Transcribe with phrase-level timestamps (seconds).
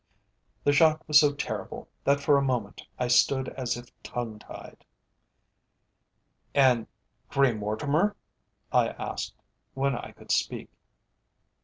[0.63, 4.83] The shock was so terrible, that for a moment I stood as if tongue tied.
[6.55, 6.87] "And
[7.29, 8.15] Grey Mortimer?"
[8.71, 9.35] I asked,
[9.75, 10.71] when I could speak.